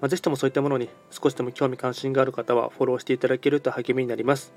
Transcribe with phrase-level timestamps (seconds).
[0.00, 4.52] まあ、ぜひともそういったものに少しでも興味関心がある方はフォローしていただけると励みになります。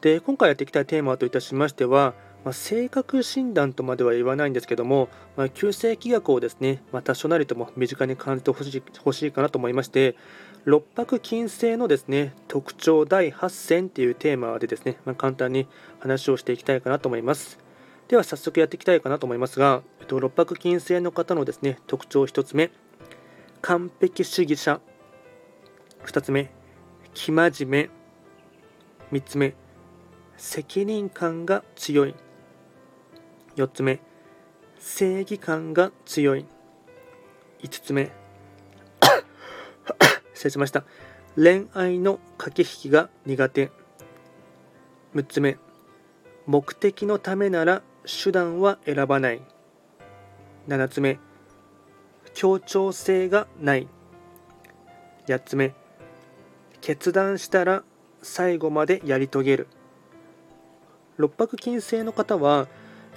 [0.00, 8.82] で今回やっていきたいテーマといたしましては、まあ、性格診断とまでは言わないんですけども、まあ、急性気学をですね、まあ、多少なりとも身近に感じてほしい
[9.12, 10.16] しいかなと思いまして、
[10.64, 15.68] 六白金星のですね特徴第8選というテーマでですね、まあ、簡単に
[16.00, 17.58] 話をしていきたいかなと思います。
[18.08, 22.70] では早速やっていきたいかなと思いますが、えっと、六白金星の方のですね特徴1つ目、
[23.62, 24.80] 完璧主義者。
[26.04, 26.50] 2つ目
[27.14, 27.88] 生真面
[29.12, 29.18] 目。
[29.18, 29.54] 3つ目
[30.36, 32.16] 責任感が強い。
[33.54, 34.00] 4つ目
[34.80, 36.44] 正義感が強い。
[37.62, 38.10] 5つ目
[40.34, 40.84] 失礼しました。
[41.36, 43.70] 恋愛の駆け引きが苦手。
[45.14, 45.56] 6つ目
[46.46, 47.82] 目的のためなら
[48.24, 49.42] 手段は選ばない。
[50.66, 51.20] 7つ目
[52.42, 53.86] 協調性がない。
[55.28, 55.74] 8つ目。
[56.80, 57.84] 決断したら
[58.20, 59.68] 最後までやり遂げる。
[61.18, 62.66] 六白金星の方は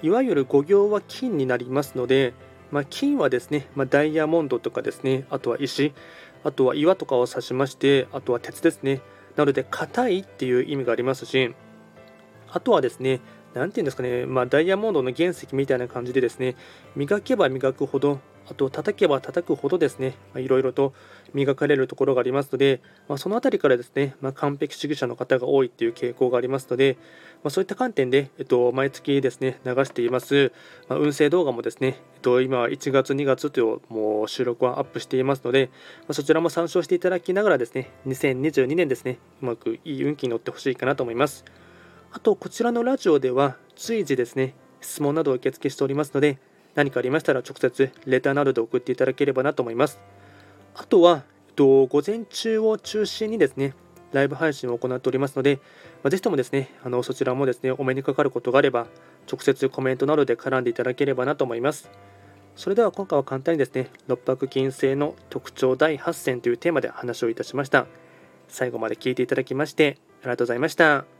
[0.00, 2.34] いわゆる五行は金になりますので、
[2.70, 5.92] まあ、金はですね、まあ、ダイヤモンドとかですねあとは石
[6.44, 9.00] あとは岩とかを指しましてあとは鉄ですね。
[9.34, 11.52] なので硬いっていう意味がありますし
[12.48, 13.20] あとはですね
[13.54, 16.54] 何て言うんですかね、まあ、ダイヤモンドの原石みたいな感じでですね
[16.94, 20.94] 磨けば磨くほどあと叩けば叩くほどですね、いろいろと
[21.34, 26.96] 磨かれるところがありますので、まあ、その辺りからですね、まあ、完璧主義者の方が多いっていう傾向がありますので、
[27.42, 30.52] ま、そういった観点で、えっと、毎月ですね、流しています、
[30.88, 35.70] ま運勢動画もですね、えっと、今は1月、2月というもう収録はアップしていますので、
[36.06, 41.44] まそちらも参照していただきながらですね、2022年ですね、うまくいい運気に乗ってほしいかなと思います。
[42.12, 46.38] あと、こちらのラジオでは随時ですね、質問などを受け付けしておりますので、
[46.76, 49.98] 何かありましたら直接レターなどで送っていただければなと思います。
[50.74, 53.74] あとは、えっと、午前中を中心にですね、
[54.12, 55.56] ライブ配信を行っておりますので、
[56.02, 58.86] まあ、ぜひともですね、あのそちらもですね、お目にかかることがあれば、
[59.30, 61.90] 直接コメントなどで絡んでいただければなと思います。
[62.56, 67.86] それでは今回は簡単にですね、六白金星の特徴第8選というテーマで話をいたしました。
[68.48, 71.15] 最後まで聞いていただきまして、ありがとうございました。